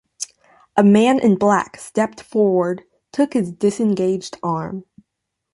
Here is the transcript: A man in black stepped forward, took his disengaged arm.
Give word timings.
A 0.75 0.83
man 0.83 1.19
in 1.19 1.35
black 1.35 1.77
stepped 1.77 2.21
forward, 2.21 2.85
took 3.11 3.33
his 3.33 3.51
disengaged 3.51 4.39
arm. 4.41 4.85